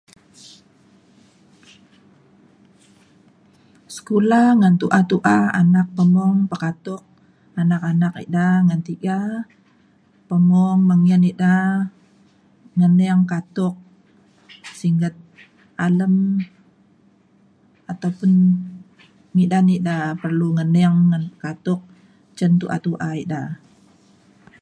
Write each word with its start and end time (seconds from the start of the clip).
sekula 3.95 4.41
ngan 4.59 4.73
tu’a 4.81 4.99
tu’a 5.11 5.37
anak 5.61 5.87
pemung 5.95 6.37
pekatuk 6.51 7.01
anak 7.61 7.81
anak 7.91 8.13
ida 8.25 8.47
ngan 8.67 8.81
tiga 8.89 9.19
pemung 10.29 10.79
mengin 10.89 11.23
ida 11.31 11.55
ngening 12.77 13.21
katuk 13.31 13.75
singget 14.79 15.15
alem 15.87 16.15
ataupun 17.91 18.31
midan 19.35 19.67
ida 19.77 19.99
perlu 20.21 20.47
ngening 20.57 20.95
ngan 21.09 21.23
katuk 21.43 21.81
cen 22.37 22.51
tu’a 22.61 22.77
tu’a 22.85 23.09
ida 23.23 23.41